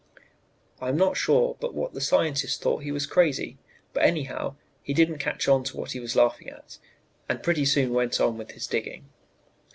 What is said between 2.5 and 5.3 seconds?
thought he was crazy, but anyhow, he didn't